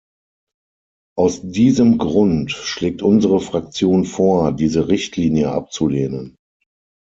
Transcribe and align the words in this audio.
Aus 1.15 1.41
diesem 1.43 1.99
Grund 1.99 2.49
schlägt 2.51 3.03
unsere 3.03 3.39
Fraktion 3.39 4.03
vor, 4.05 4.51
diese 4.51 4.87
Richtlinie 4.87 5.51
abzulehnen. 5.51 6.37